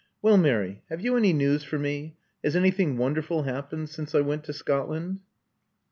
[0.19, 2.17] Well, Mary, have you any news for me?
[2.43, 5.19] Has anjrthing wonderful happened since I went to Scotland?"